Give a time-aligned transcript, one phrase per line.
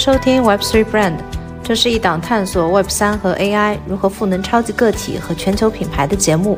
[0.00, 1.18] 收听 Web3 Brand，
[1.62, 6.56] 这是一档探索 Web3 和 AI 如何赋能超级个体和全球品牌的节目。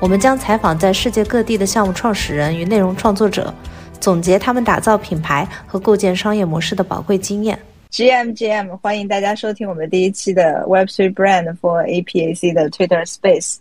[0.00, 3.52] 我们将采访在世界各地的项目创始人与内容创作者，
[4.00, 7.58] 总结他们打造品牌和构建商业模式的宝贵经验。
[7.90, 13.56] GM GM，欢迎大家收听我们第一期的 Web3 Brand for APAC 的 Twitter Space。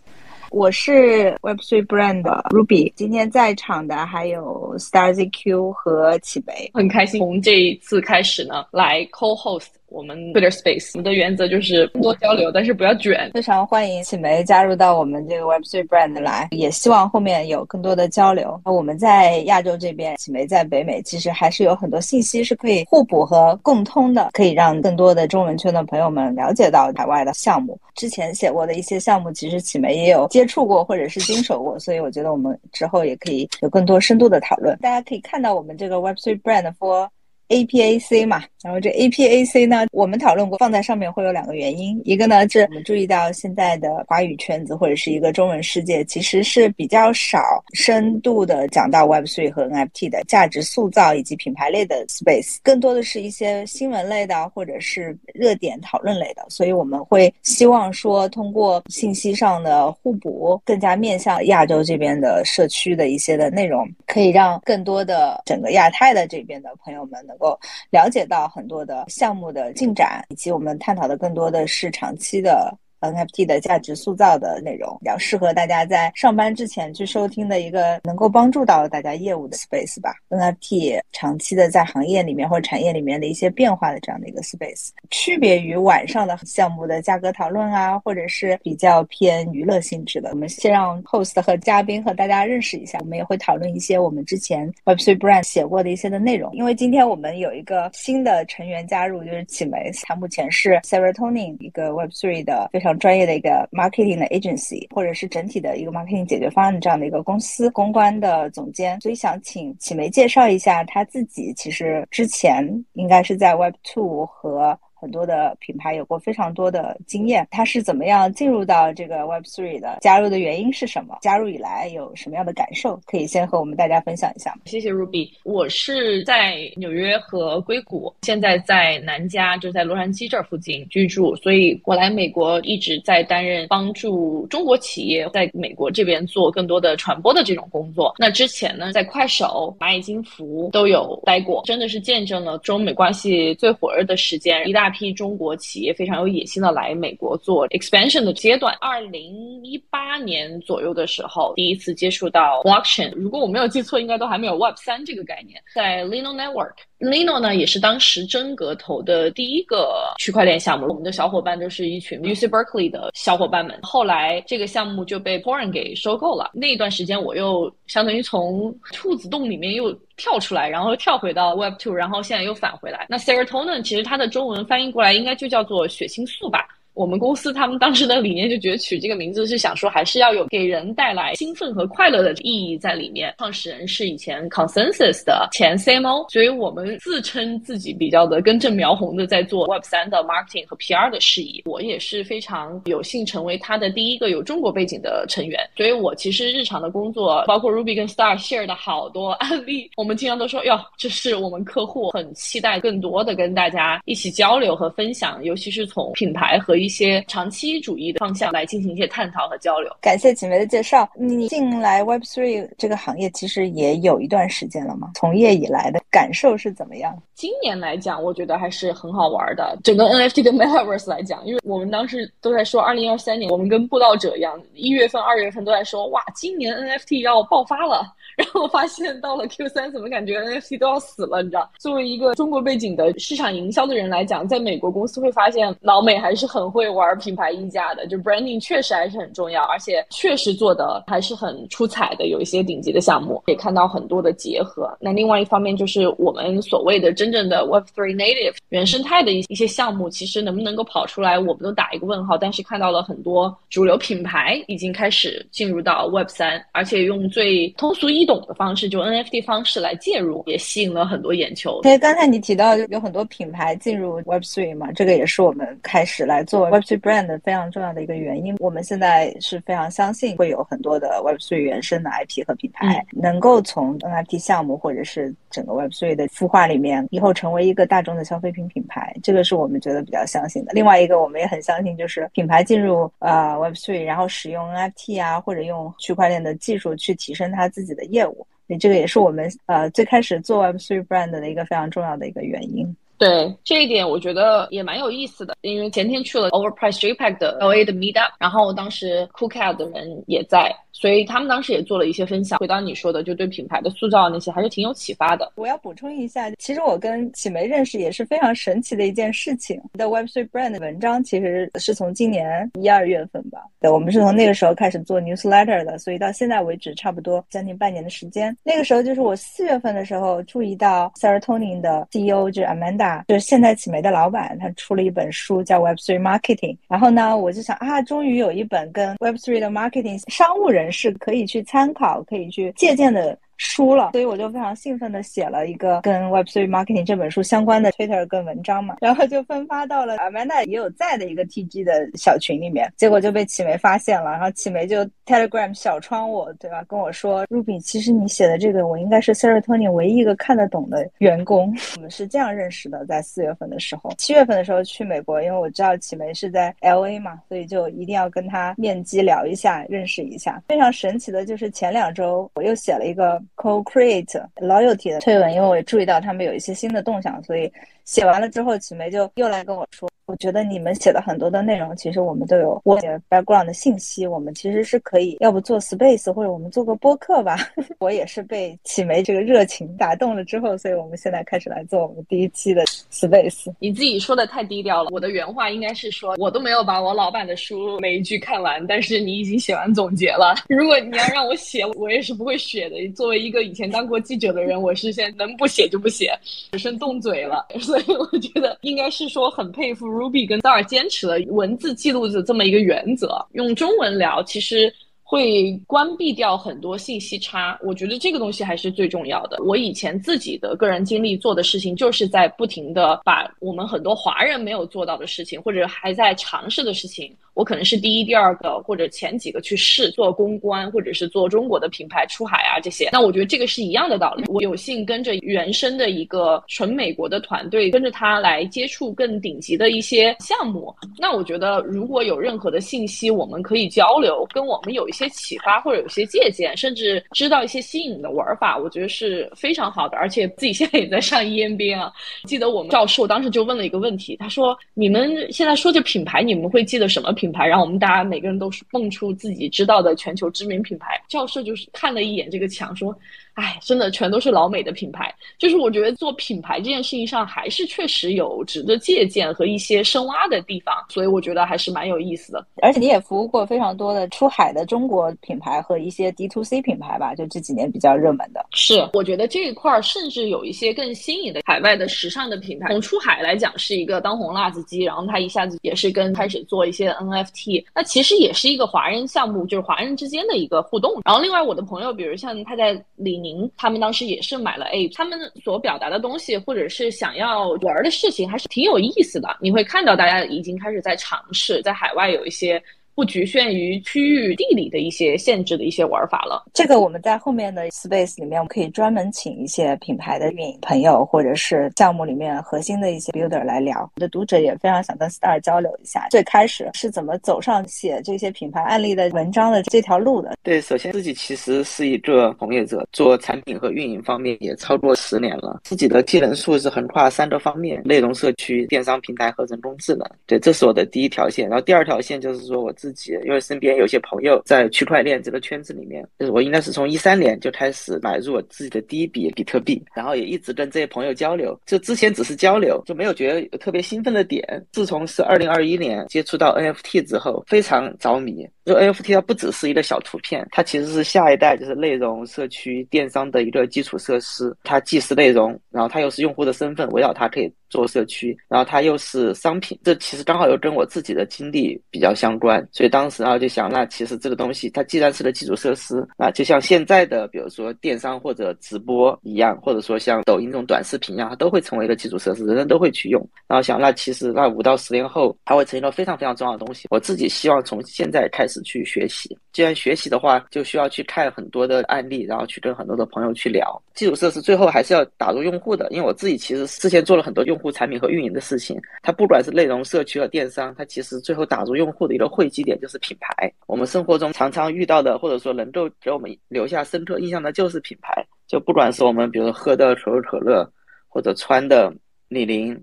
[0.52, 9.68] 我是 Web3 Brand 的 Ruby，今天在场的还有 StarZQ 和启北，很开心从这一次开始呢，来 co-host。
[9.92, 13.30] 我们 Twitter Space，我们的原则就是多交流，但是不要卷。
[13.34, 18.60] 非常欢迎启梅加入到我们这个 Web3 Brand 来，也希望后面有更多的交流。
[18.64, 27.78] 我们在亚洲这边，启梅在北美，其实还是有很多信息是可以互补和共通的，可以让更多的中文圈的朋友们了解到海外的项目。
[27.96, 34.78] 之前写过的一些项目，其实启梅也有接触过或者是经手过，所以我觉得我们之后也可以有更多深度的讨论。
[34.78, 37.10] 大家可以看到我们这个 Web3 Brand for
[37.52, 47.42] A P A C 嘛，然后这 A P A C 呢，我们讨论过放在上面会有两个原因，一个呢是我们注意到现在的华语圈子或者是一个中文世界，其实是比较少
[47.74, 67.36] 深度的讲到 Web Three 和 N F T 的价值塑造以及品牌类的 space，更多的是一些新闻类的或者是热点讨论类的，所以我们会希望说通过信息上的互补，更加面向亚洲这边的社区的一些的内容，可以让更多的整个亚太的这边的朋友们能。
[67.42, 67.60] 够
[67.90, 72.78] 了解到很多的项目的进展，以及我们探讨的更多的是长期的。
[73.02, 80.14] NFT 的价值塑造的内容，比较适合大家在上班之前去收听的一个能够帮助到大家业务的 space 吧。
[80.30, 90.30] NFT 长期的在行业里面或产业里面的一些变化的这样的一个 space，区别于晚上的项目的价格讨论啊，或者是比较偏娱乐性质的。
[90.30, 96.54] 我们先让 host 和嘉宾和大家认识一下，我们也会讨论一些我们之前 Web3 Brand 写过的一些的内容。
[96.54, 102.91] 因为今天我们有一个新的成员加入，就是启梅，他目前是 Serotonin 一个 Web3 的非常。
[102.98, 111.54] 专业的一个 marketing 的 agency，或者是整体的一个 marketing 解决方案的这样的一个公司公关的总监，所以想请启梅介绍一下他自己。
[111.56, 114.78] 其实之前应该是在 Web Two 和。
[115.02, 119.98] 很多的品牌有过非常多的经验，他是怎么样进入到这个 Web Three 的？
[120.00, 121.18] 加入的原因是什么？
[121.24, 123.02] 加入以来有什么样的感受？
[123.08, 124.62] 可以先和我们大家分享一下吗？
[124.66, 138.14] 谢谢 Ruby，我是在纽约和硅谷，现在在南加，就在洛杉矶这儿附近居住，所以我来美国一直在担任帮助中国企业在美国这边做更多的传播的这种工作。
[138.20, 144.91] 那之前呢，在快手、蚂蚁金服都有待过，真的是见证了中美关系最火热的时间，一大。
[144.92, 156.74] 批中国企业非常有野心的来美国做 expansion 的阶段，二零一八年左右的时候，第一次接触到 blockchain，如果我没有记错，应该都还没有 Web 三这个概念，在 Lino Network。
[157.00, 160.86] Lino 呢，也是当时真格投的第一个区块链项目。
[160.88, 163.80] 我们的小伙伴都是一群 UC Berkeley 的小伙伴们。
[163.82, 166.52] 后来这个项目就被 p o r n 给收购了。
[166.54, 173.06] 那一段时间，我又相当于从兔子洞里面又跳出来，然后又跳回到 Web Two，然后现在又返回来。
[173.10, 176.68] 那 Serotonin 其实它的中文翻译过来应该就叫做血清素吧。
[176.94, 183.34] 我们公司他们当时的理念就觉得取这个名字是想说还是要有给人带来兴奋和快乐的意义在里面。
[183.38, 191.62] 创始人是以前 Consensus 的前 CMO，所以我们自称自己比较的根正苗红的在做 Web 三的 marketing 和 PR 的事宜。
[191.66, 209.92] 我也是非常有幸成为他的第一个有中国背景的成员，所以我其实日常的工作，包括 Ruby 跟 Star share 的好多案例，我们经常都说哟，这是我们客户很期待更多的跟大家一起交流和分享，尤其是从品牌和一些长期主义的方向来进行一些探讨和交流。
[210.02, 211.10] 感谢启梅的介绍。
[211.16, 215.12] 你进来 Web Three 这个行业其实也有一段时间了吗？
[215.16, 217.18] 从业以来的感受是怎么样？
[217.36, 219.78] 今年来讲，我觉得还是很好玩的。
[219.84, 228.14] 整个 NFT 跟 Metaverse 来讲，因为我们当时都在说，二零二三年我们跟布道者一样，一月份、二月份都在说，哇，今年 NFT 要爆发了。
[228.42, 231.44] 然后发现到了 Q 三，怎么感觉 NFT 都要死了？
[231.44, 244.92] 你知道，作为一个中国背景的市场营销的人来讲，在美国公司会发现老美还是很会玩品牌溢价的，就 branding 确实还是很重要，而且确实做的还是很出彩的，有一些顶级的项目，也看到很多的结合。
[245.00, 252.36] 那另外一方面就是我们所谓的真正的 Web3 native 原生态的一一些项目，其实能不能够跑出来，我们都打一个问号。
[252.38, 258.31] 但是看到了很多主流品牌已经开始进入到 Web3，而且用最通俗易懂。
[258.32, 261.82] 懂的方式，就 NFT 方式来介入，也吸引了很多眼球。
[261.84, 268.56] 所以刚才你提到有很多品牌进入 Web3 嘛，这个也是我们开始来做 Web3 brand 非常重要的一个原因。
[268.60, 279.14] 我们现在是非常相信会有很多的 Web3 原生的 IP 和品牌能够从 NFT 项目或者是整个 Web3 的孵化里面，以后成为一个大众的消费品品牌。
[279.22, 280.72] 这个是我们觉得比较相信的。
[280.74, 288.46] 另外一个我们也很相信，就是品牌进入呃 Web3，然后使用 NFT 啊，或者用区块链的技术去提升它自己的业务。
[288.80, 292.96] 这个也是我们呃最开始做 Web Three brand 的一个非常重要的一个原因。
[293.18, 295.56] 对这一点，我觉得也蛮有意思的。
[295.62, 302.60] 因为前天去了 Overpriced JPEG 的 LA 的 Meetup，然后当时 Coolcat 的人也在，所以他们当时也做了一些分享。
[302.60, 305.52] 回到你说的，就对品牌的塑造那些，还是挺有启发的。
[305.56, 309.82] 我要补充一下，其实我跟启梅认识也是非常神奇的一件事情。
[309.94, 318.56] 的 Web3 brand 的文章其实是从今年一二月份吧，对，我们是从那个时候开始做 newsletter 的，所以到现在为止，差不多将近半年的时间。
[318.64, 323.24] 那个时候就是我四月份的时候注意到 Serotonin 的 CEO 就是 Amanda。
[323.28, 333.38] 就是现在启梅的老板，他出了一本书叫 Web3 Marketing，然后呢，我就想啊，终于有一本跟 Web3 的 marketing 商务人人士可以去参考、可以去借鉴的。
[333.64, 346.84] 输了，所以我就非常兴奋的写了一个跟 Web3 Marketing 这本书相关的 Twitter 跟文章嘛，然后就分发到了 Amanda 也有在的一个 TG 的小群里面，结果就被启梅发现了，然后启梅就 Telegram 小窗我，对吧？
[346.88, 360.60] 跟我说，Ruby，其实你写的这个我应该是 Serotonin 唯一一个看得懂的员工，我们是这样认识的，在四月份的时候，七月份的时候去美国，因为我知道启梅是在 LA 嘛，所以就一定要跟他面基聊一下，认识一下。
[360.68, 363.40] 非常神奇的就是前两周我又写了一个。
[363.56, 367.72] Co-create loyalty 的推文，因为我也注意到他们有一些新的动向，所以
[368.06, 370.11] 写完了之后，启梅就又来跟我说。
[370.26, 377.58] 我觉得你们写的很多的内容，其实我们都有我写 background 的信息，我们其实是可以，要不做 space，或者我们做个播客吧。
[378.00, 383.74] 我也是被启梅这个热情打动了之后，所以我们现在开始来做我们第一期的 space。
[383.80, 390.56] 你自己说的太低调了，我的原话应该是说，我都没有把我老板的书每一句看完，但是你已经写完总结了。
[390.70, 392.96] 如果你要让我写，我也是不会写的。
[393.14, 396.38] 作为一个以前当过记者的人，我是现在能不写就不写，
[396.72, 397.66] 只剩动嘴了。
[397.82, 400.11] 所以我觉得应该是说很佩服。
[400.12, 404.94] Ruby 跟 Dar 坚持了文字记录的这么一个原则，用中文聊其实
[405.24, 407.80] 会关闭掉很多信息差。
[407.82, 409.58] 我觉得这个东西还是最重要的。
[409.64, 417.34] 我以前自己的个人经历做的事情，就是在不停的把我们很多华人没有做到的事情，或者还在尝试的事情。
[417.54, 423.10] 我可能是第一、第二个，或者前几个去试做公关，或者是做中国的品牌出海啊这些。
[423.12, 424.44] 那我觉得这个是一样的道理。
[424.48, 430.94] 我有幸跟着原生的一个纯美国的团队，跟着他来接触更顶级的一些项目。
[431.18, 440.18] 那我觉得如果有任何的信息，我们可以交流，跟我们有一些启发或者有些借鉴，甚至知道一些新颖的玩法，我觉得是非常好的。
[440.18, 442.12] 而且自己现在也在上 EMBA 啊。
[442.46, 451.20] 记得我们教授当时就问了一个问题，他说：“你们现在说这品牌，你们会记得什么品？”牌，然后我们大家每个人都是蹦出自己知道的全球知名品牌。
[451.28, 453.18] 教授就是看了一眼这个墙，说。
[453.56, 462.66] 哎，真的全都是老美的品牌，就是我觉得做品牌这件事情上，还是确实有值得借鉴和一些深挖的地方，所以我觉得还是蛮有意思的。
[462.82, 467.36] 而且你也服务过非常多的出海的中国品牌和一些 D to C 品牌吧？
[467.36, 468.66] 就这几年比较热门的。
[468.72, 481.22] 是，我觉得这一块儿甚至有一些更新颖的海外的时尚的品牌，从出海来讲是一个当红辣子鸡，然后它一下子也是跟开始做一些 NFT，那其实也是一个华人项目，就是华人之间的一个互动。
[481.26, 483.70] 然后另外我的朋友，比如像他在李您。
[483.76, 489.58] 他们当时也是买了 A，他们所表达的东西，或者是想要玩的事情，还是挺有意思的。
[489.62, 492.82] 你会看到大家已经开始在尝试，在海外有一些。
[493.22, 496.66] 不局限于区域地理的一些限制的一些玩法了。
[496.74, 504.10] 这个我们在后面的 space 里面，我们可以专门请一些品牌的运营朋友，或者是项目里面核心的一些 builder 来聊。
[504.16, 510.58] 我的读者也非常想跟 Star 交流一下，最开始是怎么走上写这些品牌案例的文章的这条路的。
[510.64, 520.28] 对，首先自己其实是一个从业者，做产品和运营方面也超过十年了，自己的技能素质横跨三个方面：内容、社区、电商平台和人工智能。
[520.48, 521.70] 对，这是我的第一条线。
[521.70, 522.92] 然后第二条线就是说我。
[523.02, 523.11] 自
[523.46, 531.80] 因为身边有些朋友在区块链这个圈子里面，就是我应该是从一三年就开始买入我自己的第一笔比特币，然后也一直跟这些朋友交流。
[531.86, 534.86] 就之前只是交流，就没有觉得特别兴奋的点。
[534.92, 538.68] 自从是二零二一年接触到 NFT 之后，非常着迷。
[538.84, 544.76] 就 NFT 它不只是一个小图片，它其实是下一代就是内容社区电商的一个基础设施。
[544.84, 550.00] 它既是内容，然后它又是用户的身份，围绕它可以做社区，然后它又是商品。
[550.04, 563.48] 这其实刚好又跟我自己的经历比较相关，所以当时啊就想，那其实这个东西它既然是个基础设施，那就像现在的比如说电商或者直播一样，或者说像抖音这种短视频一样，它都会成为一个基础设施，人人都会去用。
[563.68, 567.08] 然后想，那其实那五到十年后，它会成为一个非常非常重要的东西。
[567.12, 568.72] 我自己希望从现在开始。
[568.84, 574.02] 去学习，既然学习的话，就需要去看很多的案例，然后去跟很多的朋友去聊。
[574.14, 579.00] 基础设施最后还是要打入用户的，因为我自己其实之前做了很多用户产品和运营的事情。
[579.22, 583.72] 它不管是内容、社区和电商，它其实最后打入用户的一个汇集点就是品牌。
[583.88, 588.46] 我们生活中常常遇到的，或者说能够给我们留下深刻印象的，就是品牌。
[588.68, 590.90] 就不管是我们比如说喝的可口可乐，
[591.28, 592.14] 或者穿的
[592.48, 592.94] 李宁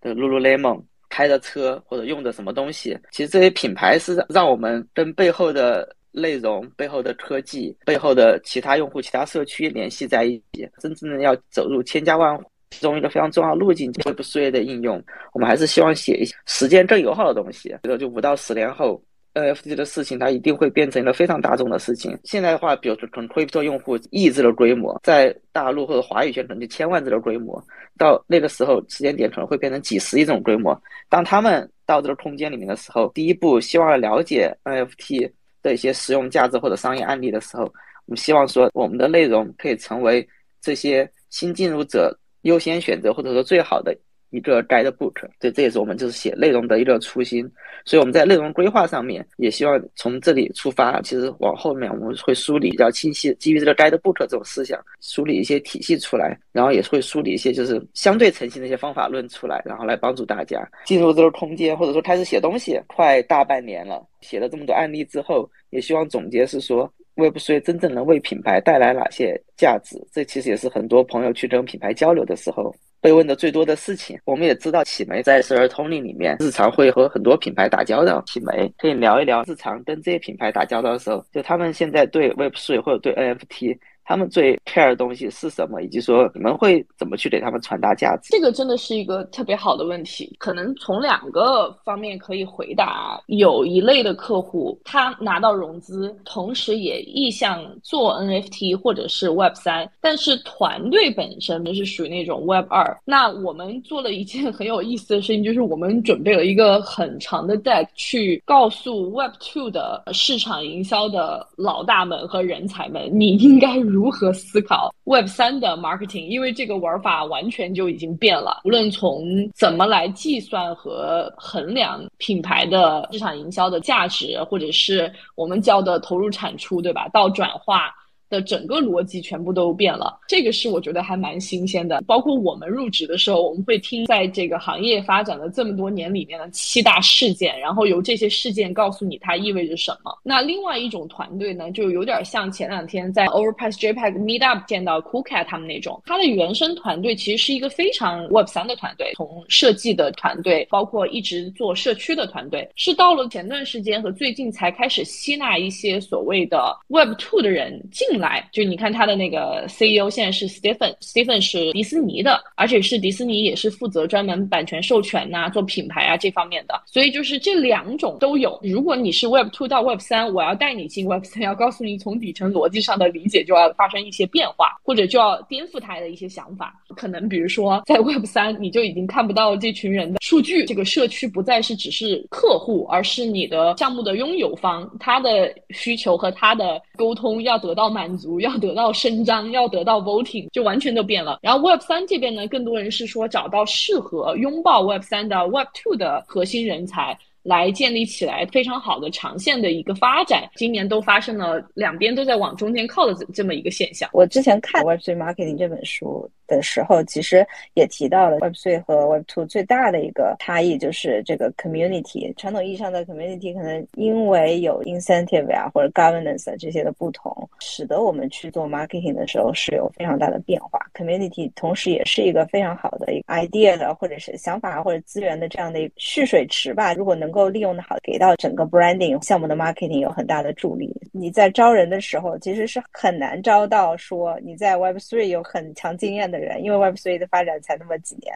[0.00, 0.82] 的 Lululemon。
[1.14, 10.68] 开的车或者用的什么东西，其实这些品牌是让我们跟背后的内容、背后的科技、背后的其他用户、其他社区联系在一起。
[10.80, 15.00] 真正的要走入千家万户，其中一个非常重要路径就是不 e 的应用。
[15.32, 17.68] 我们还是希望写一些时间更友好的东西。
[17.82, 19.00] 比如就五到十年后
[19.34, 22.18] ，NFT 的事情它一定会变成一个非常大众的事情。
[22.24, 27.62] 现在的话，比如说可能 Crypto 用户亿字的规模，在大陆或者华语圈可能就千万字的规模。
[27.98, 30.80] 到那个时候，时间点可能会变成几十亿种规模。
[31.08, 35.30] 当他们到这个空间里面的时候，第一步希望了解 NFT
[35.62, 40.26] 的一些实用价值或者商业案例的时候，我们希望说我们的内容可以成为
[40.60, 43.96] 这些新进入者优先选择或者说最好的。
[44.34, 47.48] 一个 guidebook，对，这也是我们就是写内容的一个初心。
[47.84, 51.00] 所以我们在内容规划上面也希望从这里出发。
[51.02, 62.80] 其实往后面我们会梳理比较清晰，基于这个 guidebook 这种思想，梳理一些体系出来，然后也会梳理一些就是相对成型的一些方法论出来，然后来帮助大家进入这个空间，或者说开始写东西。
[62.88, 69.96] 快大半年了，写了这么多案例之后，也希望总结是说，Web3 真正能为品牌带来哪些价值？
[70.10, 72.74] 这其实也是很多朋友去跟品牌交流的时候。
[73.04, 78.22] 被问的最多的事情，我们也知道启梅在十二通令里面，日常会和很多品牌打交道。
[78.26, 83.76] 启梅可以聊一聊日常跟这些品牌打交道的时候，就他们现在对 Web3 或者对 NFT。
[84.04, 88.28] 他们最 care 的东西是什么，以及说你们会怎么去给他们传达价值？
[88.30, 93.18] 这个真的是一个特别好的问题，可能从两个方面可以回答。
[93.26, 102.98] 有一类的客户，他拿到融资，同时也意向做 NFT 或者是 Web 三，但是团队本身就是属于那种 Web 二。
[103.06, 113.74] 那我们做了一件很有意思的事情，就是我们准备了一个很长的 deck 去告诉 Web two 的市场营销的老大们和人才们，你应该。
[113.94, 116.26] 如何思考 Web 三的 marketing？
[116.26, 118.60] 因为这个玩法完全就已经变了。
[118.64, 119.24] 无论从
[119.54, 127.08] 怎么来计算和衡量品牌的市场营销的价值，或者是我们叫的投入产出，对吧？
[127.12, 127.94] 到转化。
[128.34, 132.02] 的整个逻辑全部都变了，这个是我觉得还蛮新鲜的。
[132.06, 140.12] 包括我们入职的时候，我们会听在这个行业发展的这么多年里面的七大事件，然后由这些事件告诉你它意味着什么。
[140.24, 158.23] 那另外一种团队呢，就有点像前两天在 Overpass JPEG Meetup 见到 Coolcat 他们那种，它的原生团队其实是一个非常 Web 三的团队，从设计的团队，包括一直做社区的团队，是到了前段时间和最近才开始吸纳一些所谓的 Web Two 的人进来。
[158.24, 168.58] 来，就你看他的那个 CEO 现在是 Stephen，Stephen 是迪士尼的，而且是迪士尼也是负责专门版权授权呐、做品牌啊这方面的，所以就是这两种都有。
[168.62, 176.74] 如果你是 Web Two 到 Web 三，我要带你进 Web 三，要告诉你从底层逻辑上的理解就要发生一些变化，或者就要颠覆他的一些想法。
[176.96, 188.13] 可能比如说在 Web 三，你就已经看不到这群人的数据，这个社区不再是只是客户，而是你的项目的拥有方，他的需求和他的沟通要得到满。
[188.16, 191.38] 足要得到伸张，要得到 voting，就完全都变了。
[191.42, 200.48] 然后 Web 三这边呢，更多人是说找到适合拥抱 Web 三的 Web two 的核心人才，来建立起来非常好的长线的一个发展。
[200.56, 204.08] 今年都发生了两边都在往中间靠的这这么一个现象。
[204.12, 206.30] 我之前看 Web3 marketing 这本书。
[206.46, 212.32] 的时候，其实也提到了 Web3 和 Web2 最大的一个差异就是这个 community。
[212.36, 220.78] 传统意义上的 community 可能因为有 incentive 啊或者 governance 这些的不同，使得我们去做 marketing 的时候是有非常大的变化。
[220.94, 226.94] community 同时也是一个非常好的一个 idea 的或者是想法或者资源的这样的一个蓄水池吧。
[226.94, 230.94] 如果能够利用的好，给到整个 branding 项目的 marketing 有很大的助力。
[231.12, 236.46] 你在招人的时候，其实是很难招到说你在 Web3 有很强经验的的。
[236.46, 238.34] 人，因为 Web3 的发展才那么几年。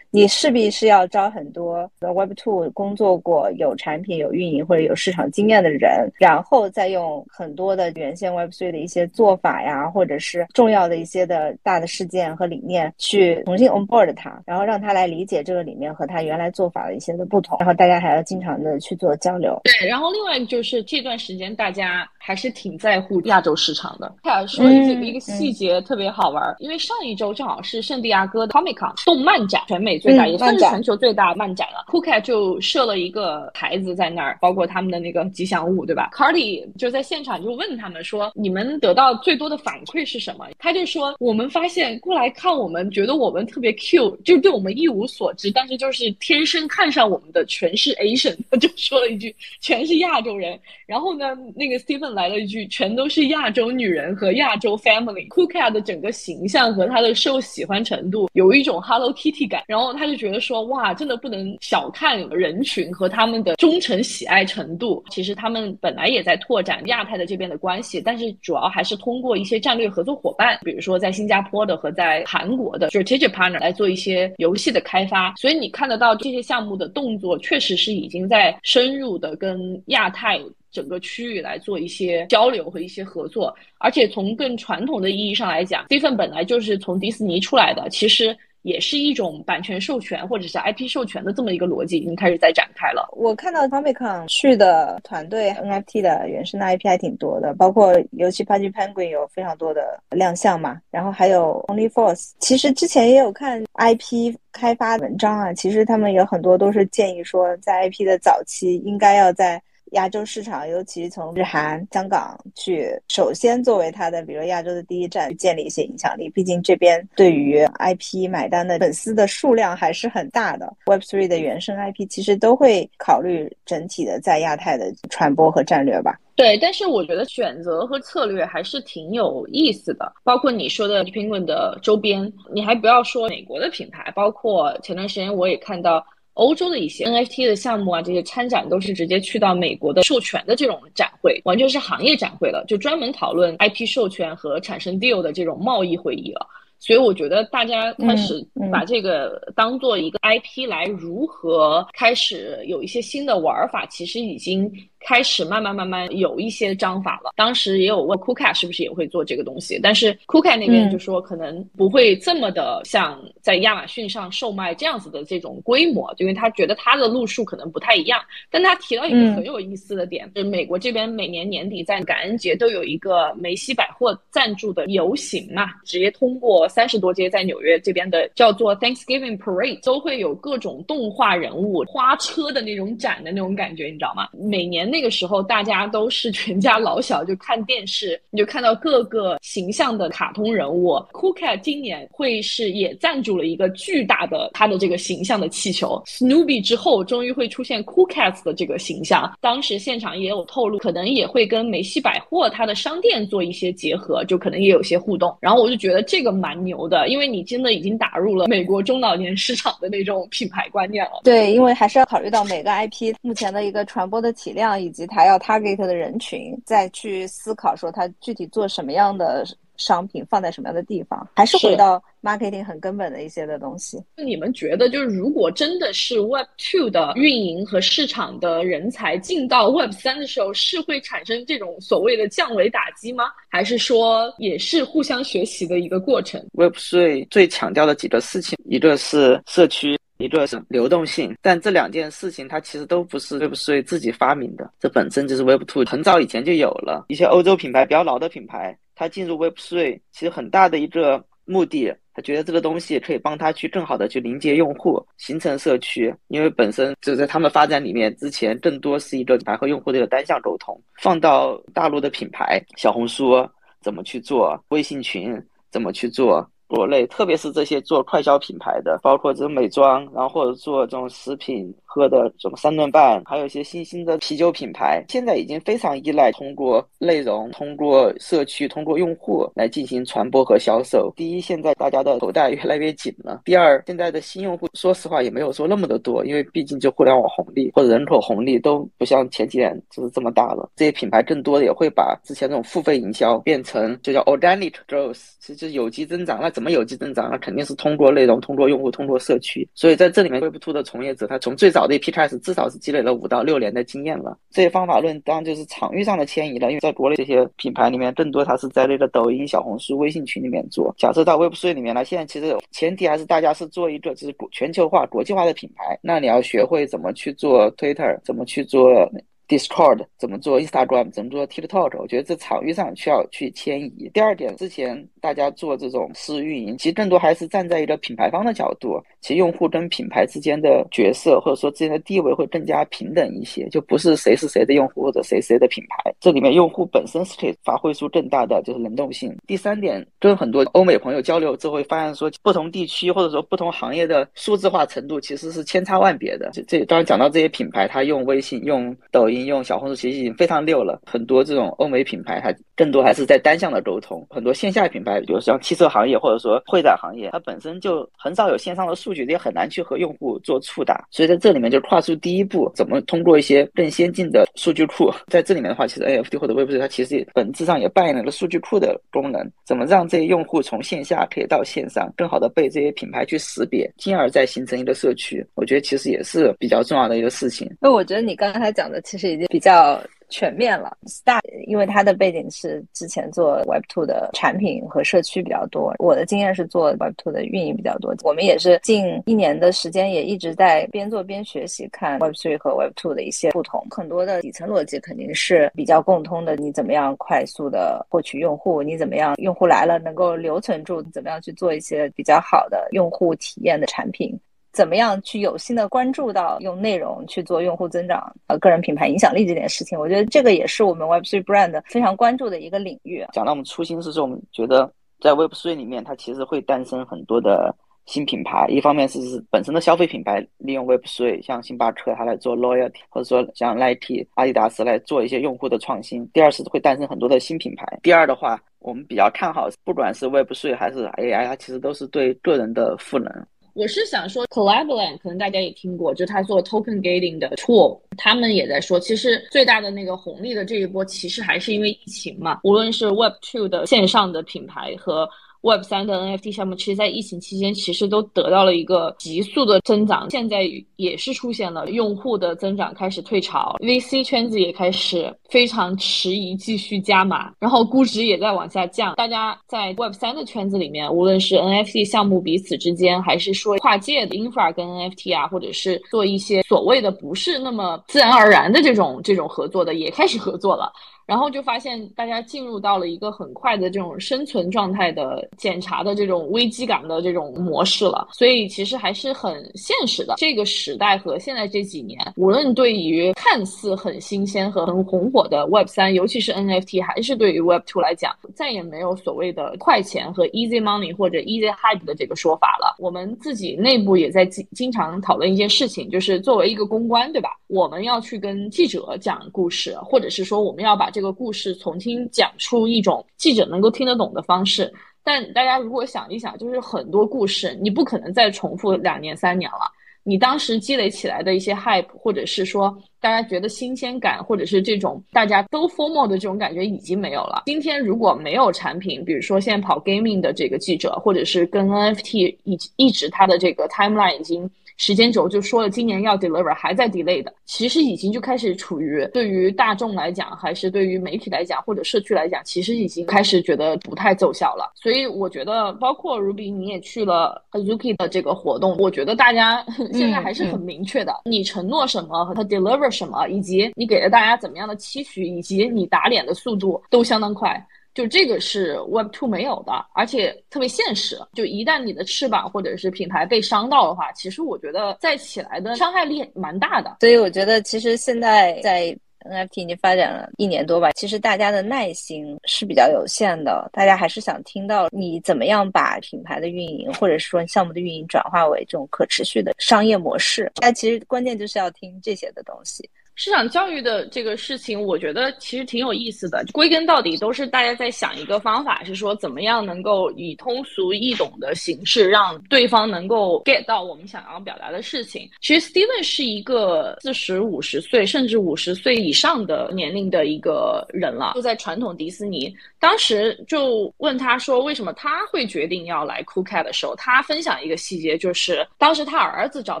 [0.16, 19.60] 你势必是要招很多 Web Two 工作过、有产品、有运营或者有市场经验的人，然后再用很多的原先 Web Three 的一些做法呀，或者是重要的一些的大的事件和理念，去重新 on board 他，然后让他来理解这个里面和他原来做法的一些的不同，然后大家还要经常的去做交流。
[19.64, 24.10] 对，然后另外就是这段时间大家还是挺在乎亚洲市场的。
[24.24, 30.00] 凯尔说一个一个细节特别好玩，因为上一周正好是圣地亚哥的 Comic Con 动漫展，全美。
[30.06, 31.84] 最大也算是全球最大漫展了。
[31.88, 48.36] Kuka 就设了一个牌子在那儿，包括他们的那个吉祥物，对吧？Cardi 就在现场就问他们说：“你们得到最多的反馈是什么？”他就说：“我们发现过来看我们，觉得我们特别 Q，就对我们一无所知，但是就是天生看上我们的全是 Asian。
[48.50, 59.85] ”他就说了一句：“全是亚洲人。”然后呢，那个 Stephen 来了一句：“全都是亚洲女人和亚洲 family。” ”Kuka 的整个形象和他的受喜欢程度有一种 Hello Kitty 感，然后。
[59.94, 65.04] 他就觉得说，哇，真的不能小看人群和他们的忠诚喜爱程度。
[65.10, 75.34] 其实他们本来也在拓展亚太的这边的关系，但是主要还是通过一些战略合作伙伴，比如说在新加坡的和在韩国的 strategic partner 来做一些游戏的开发。
[75.36, 80.40] 所以你看得到这些项目的动作，确实是已经在深入的跟亚太
[80.70, 83.54] 整个区域来做一些交流和一些合作。
[83.78, 88.36] 而且从更传统的意义上来讲，Stephen 本来就是从迪士尼出来的，其实。
[88.66, 93.08] 也是一种版权授权或者是 IP 授权的这么一个逻辑，已经开始在展开了。
[93.12, 102.32] 我看到 Comic Con 去的团队 NFT 的原生的 IP 还挺多的，包括尤其 Pudgy Penguin 有非常多的亮相嘛，然后还有 Only Force。
[102.40, 109.62] 其实之前也有看 IP 开发文章啊，其实他们有很多都是建议说，在 IP 的早期应该要在。
[109.92, 116.28] 亚洲市场，尤其从日韩、香港去，首先作为它的，比如亚洲的第一站，建立一些影响力。
[116.30, 120.72] 毕竟这边对于 IP 买单的粉丝的数量还是很大的。
[120.86, 126.18] Web3 的原生 IP 其实都会考虑整体的在亚太的传播和战略吧。
[126.34, 130.12] 对，但是我觉得选择和策略还是挺有意思的。
[130.22, 136.04] 包括你说的 Penguin 的周边，你还不要说美国的品牌，包括前段时间我也看到。
[136.36, 146.46] 欧洲的一些 NFT 的项目啊，这些参展都是直接去到美国的授权的这种展会，完全是行业展会了，就专门讨论 IP 授权和产生 deal 的这种贸易会议了。
[146.78, 154.70] 所以我觉得大家开始把这个当做一个 IP 来如何开始有一些新的玩法，其实已经。
[155.06, 157.30] 开始慢慢慢慢有一些章法了。
[157.36, 168.20] 当时也有问 k u k a 是不是也会做这个东西，但是 k u k a 那边就说可能不会这么的像在亚马逊上售卖这样子的这种规模，因为他觉得他的路数可能不太一样。
[168.50, 184.28] 但他提到一个很有意思的点，就是美国这边每年年底在感恩节都有一个梅西百货赞助的游行嘛，直接通过三十多街在纽约这边的叫做 Thanksgiving Parade，都会有各种动画人物、花车的那种展的那种感觉，你知道吗？
[184.32, 190.96] 每年那个时候，大家都是全家老小就看电视，你就看到各个形象的卡通人物。
[191.12, 196.02] c o o k a 今年会是也赞助了一个巨大的他的这个形象的气球。
[196.06, 199.30] Snoopy 之后，终于会出现 c o o k a 的这个形象。
[199.38, 205.36] 当时现场也有透露，可能也会跟梅西百货它的商店做一些结合，就可能也有些互动。
[205.42, 211.20] 然后我就觉得这个蛮牛的，因为你真的已经打入了美国中老年市场的那种品牌观念了。
[211.22, 214.85] 对，因为还是要考虑到每个 IP 目前的一个传播的体量。
[214.86, 219.44] 以及他要 target 的人群，再去思考说他具体做什么样的
[219.76, 224.00] 商品，放在什么样的地方，还是回到 marketing 很根本的一些的东西。
[224.16, 233.24] 你们觉得，就是如果真的是 Web Two 的运营和市场的人才进到 Web 三的时候，是会产生这种所谓的降维打击吗？
[233.48, 239.98] 还是说也是互相学习的一个过程？Web Three 最强调的几个事情，一个是社区。
[240.18, 247.04] 一个是流动性，但这两件事情它其实都不是 Web3 自己发明的，这本身就是 Web2 很早以前就有了。
[247.08, 256.12] 一些欧洲品牌比较老的品牌，它进入 Web3 其实很大的一个目的，他觉得这个东西可以帮他去更好的去连接用户，形成社区。
[256.28, 260.80] 因为本身就在他们发展里面之前，更多是一个品牌和用户的一个单向沟通。
[261.00, 263.46] 放到大陆的品牌，小红书
[263.80, 266.50] 怎么去做，微信群怎么去做。
[266.66, 271.74] 国内，特别是这些做快消品牌的，包括这种美妆，然后或者做这种食品。
[271.96, 281.10] 喝的什么三顿半，还有一些新兴的啤酒品牌，现在已经非常依赖通过内容、通过社区、通过用户来进行传播和销售。
[281.16, 290.68] 第一，现在大家的口袋越来越紧了；第二，现在的新用户，说实话也没有说那么的多，因为毕竟就互联网红利或者人口红利都不像前几年就是这么大了。
[290.76, 296.38] 这些品牌更多的也会把之前这种付费营销变成就叫 organic growth，其实有机增长。
[296.42, 297.30] 那怎么有机增长？
[297.30, 299.66] 那肯定是通过内容、通过用户、通过社区。
[299.74, 304.36] 所以在这里面，Web2 的从业者他从最早的一批开始，至少是积累了五到六年的经验了。
[304.50, 310.94] 这些方法论当然就是场域上的迁移了，因为在国内这些品牌里面，更多它是在那个抖音、小红书、微信群里面做。
[310.98, 315.98] 假设到 Web3 里面来，现在其实前提还是大家是做一个就是全球化、国际化的品牌。
[316.02, 319.10] 那你要学会怎么去做 Twitter，怎么去做。
[319.48, 324.10] Discord 怎么做？Instagram 怎么做？TikTok，我觉得这场域上需要去迁移。
[324.12, 336.12] 第二点，之前大家做这种私运营，其实更多还是站在一个品牌方的角度，其实用户跟品牌之间的角色或者说之间的地位会更加平等一些，就不是谁是谁的用户或者谁谁的品牌。
[336.18, 339.32] 这里面用户本身是可以发挥出更大的就是能动性。
[339.46, 346.50] 第三点，跟很多欧美朋友交流之后会发现，说不同地区或者说不同行业的数字化程度其实是千差万别的。
[346.52, 349.35] 这这当然讲到这些品牌，他用微信、用抖音。
[349.40, 354.26] 应用小红书其实已经非常溜了，很多这种欧美品牌，它更多还是在单向的沟通。
[354.30, 361.04] 很多线下品牌，比如像汽车行业或者说会展行业，它本身就很少有线上的数据，也很难去和用户做触达。
[361.10, 369.46] 所以在这里面就跨出第一步，怎么通过一些更先进的数据库， 在这里面的话，其实 NFT 或者 Web3 它其实本质上也扮演了一个数据库的功能。
[369.66, 375.46] 怎么让这些用户从线下可以到线上，更好的被这些品牌去识别，进而再形成一个社区？
[375.54, 377.70] 我觉得其实也是比较重要的一个事情。
[377.80, 379.25] 那我觉得你刚才讲的其实。
[379.32, 380.96] 已经比较全面了。
[381.06, 388.14] Star 因为它的背景是之前做 Web Two 的产品和社区比较多，我的经验是做 Web Two 的运营比较多。
[388.24, 393.86] 我们也是近一年的时间，也一直在边做边学习，看 Web Three 和 Web Two 的一些不同。
[393.90, 396.56] 很多的底层逻辑肯定是比较共通的。
[396.56, 398.82] 你怎么样快速的获取用户？
[398.82, 401.00] 你怎么样用户来了能够留存住？
[401.12, 404.36] 怎么样去做一些比较好的用户体验的产品？
[404.76, 409.98] 怎么样去有心的关注到用内容去做用户增长、呃个人品牌影响力这件事情？
[409.98, 413.24] 我觉得这个也是我们 Web3 Brand 非常关注的一个领域。
[413.32, 418.66] 讲到我们初心是说，我们觉得在 Web3 里面，它其实会诞生很多的新品牌。
[418.68, 419.18] 一方面是
[419.50, 426.28] 本身的消费品牌利用 Web3，像星巴克它来做 loyalty，或者说像 Nike、阿迪达斯来做一些用户的创新。
[426.34, 427.98] 第二是会诞生很多的新品牌。
[428.02, 433.32] 第二的话，我们比较看好，不管是 Web3 还是 AI，它其实都是对个人的赋能。
[433.76, 445.28] 我是想说，Collabland 可能大家也听过，就他做 Token Gating 的 tool，他们也在说，其实最大的那个红利的这一波，其实还是因为疫情嘛，无论是 Web2 的线上的品牌和。
[445.66, 450.30] Web 三的 NFT 项目，其实，在疫情期间，其实都得到了一个急速的增长。
[450.30, 450.62] 现在
[450.94, 459.16] 也是出现了用户的增长开始退潮，VC 圈子也开始非常迟疑继续加码，然后估值也在往下降。
[459.16, 470.92] 大家在 Web 三的圈子里面，无论是 NFT 项目彼此之间，还是说跨界的 Infra 跟 NFT 啊，或者是做一些所谓的不是那么自然而然的这种这种合作的，也开始合作了。
[471.26, 480.34] 然后就发现大家进入到了一个很快的这种生存状态的检查的这种危机感的这种模式了，所以其实还是很现实的。
[480.36, 492.94] 这个时代和现在这几年，无论对于看似很新鲜和很红火的 Web 三，尤其是 NFT，还是对于 Web two 来讲，再也没有所谓的快钱和 easy money 或者 easy hype 的这个说法了。
[492.98, 497.58] 我们自己内部也在经经常讨论一件事情，就是作为一个公关，对吧？
[497.66, 504.92] 我们要去跟记者讲故事，或者是说我们要把这个故事重新讲出一种记者能够听得懂的方式，
[505.24, 509.90] 但大家如果想一想，就是很多故事你不可能再重复两年三年了。
[510.24, 517.62] 你当时积累起来的一些 hype，或者是说大家觉得新鲜感，或者是这种大家都 formal 的这种感觉已经没有了。
[517.64, 524.70] 今天如果没有产品，比如说现在跑 gaming 的这个记者，或者是跟 NFT 一一直他的这个 timeline 已经。
[524.96, 534.92] 时间轴就说了，今年要 deliver 还在 delay 的，其实已经就开始处于对于大众来讲，还是对于媒体来讲，或者社区来讲，其实已经开始觉得不太奏效了。
[534.94, 547.86] 所以我觉得，包括 Ruby 你也去了 Azuki 的这个活动，我觉得大家 现在还是很明确的，你承诺什么和他 deliver 什么，以及你给了大家怎么样的期许，以及你打脸的速度都相当快。
[548.16, 551.38] 就这个是 Web Two 没有的，而且特别现实。
[551.52, 557.18] 就一旦你的翅膀或者是品牌被伤到的话，其实我觉得再起来的伤害力蛮大的。
[557.20, 570.72] 所以我觉得，其实现在在 NFT 已经发展了一年多吧，其实大家的耐心是比较有限的，大家还是想听到你怎么样把品牌的运营或者是说项目的运营转化为这种可持续的商业模式。
[570.76, 573.06] 但其实关键就是要听这些的东西。
[573.36, 576.64] 市场教育的这个事情，我觉得其实挺有意思的。
[576.72, 585.48] 归根到底，都是大家在想一个方法，是说怎么样能够以通俗易懂的形式，让对方能够 get 到我们想要表达的事情。
[585.60, 592.74] 其实 Steven 是一个四十五十岁，甚至五十岁以上的年龄的一个人了，就在传统迪士尼。
[593.06, 600.00] 当时就问他说，为什么他会决定要来 Cool Cat 的时候，他分享一个细节，就是当时他儿子找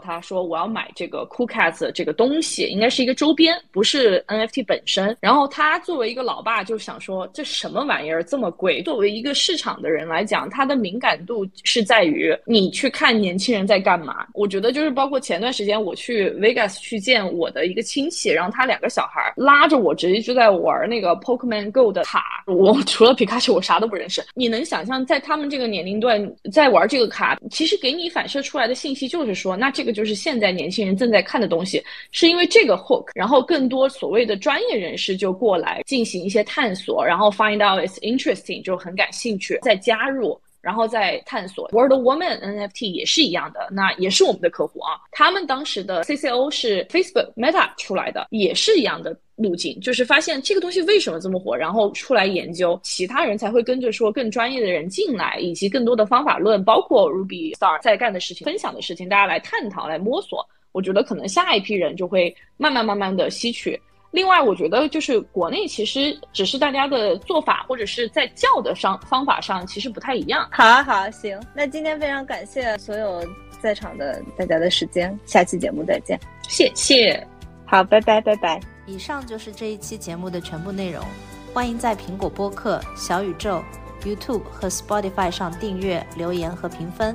[0.00, 5.16] 他说，我要买这个 Cool Cat 这个东西，应该是一个周边，不是 NFT 本身。
[5.20, 8.82] 然后他作为一个老爸，就想说，这什么玩意儿这么贵？
[8.82, 14.26] 作为一个市场的人来讲，他的敏感度是在于你去看年轻人在干嘛。
[14.34, 22.76] 我觉得就是包括前段时间我去 Vegas 去见我的一个亲戚，然后他两个小孩拉着我直接就在玩那个 Pokemon Go 的卡，我。
[22.96, 24.24] 除了皮卡丘，我啥都不认识。
[24.32, 41.68] 你能想象，在他们这个年龄段在玩这个卡，其实给你反射出来的信息就是说，那这个就是现在年轻人正在看的东西，是因为这个 hook，然后更多所谓的专业人士就过来进行一些探索，然后 find out it's interesting，就很感兴趣，再加入，然后再探索。
[41.70, 44.98] World Woman NFT 也是一样的，那也是我们的客户啊。
[45.12, 49.16] 他们当时的 CCO 是 Facebook Meta 出来的，也是一样的。
[49.36, 60.44] 路径就是发现这个东西为什么这么火，然后出来研究，其他人才会跟着说更专业的人进来，以及更多的方法论，包括 Ruby Star 在干的事情、分享的事情，大家来探讨、来摸索。
[60.72, 63.78] 我觉得可能下一批人就会慢慢慢慢的吸取。
[64.16, 70.48] 另外，我觉得就是国内其实只是大家的做法或者是在教的上方法上其实不太一样。
[70.50, 71.38] 好啊，好啊，行。
[71.52, 73.22] 那今天非常感谢所有
[73.60, 76.18] 在场的大家的时间，下期节目再见。
[76.48, 77.22] 谢谢。
[77.66, 78.58] 好，拜拜，拜拜。
[78.86, 81.04] 以上就是这一期节目的全部内容。
[81.52, 83.62] 欢迎在苹果播客、小宇宙、
[84.02, 87.14] YouTube 和 Spotify 上订阅、留言和评分。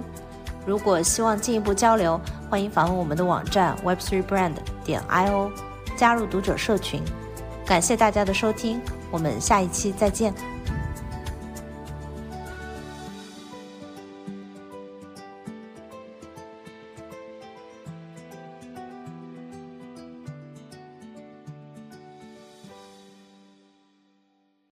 [0.67, 4.53] 如果希望进一步交流，欢迎访问我们的网站 web3brand
[4.85, 5.49] 点 io，
[6.01, 6.99] 加入读者社群。
[7.63, 10.33] 感谢大家的收听，我们下一期再见。